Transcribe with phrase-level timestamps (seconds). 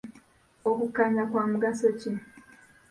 [0.69, 2.11] Okukkanya kwa mugaso ki?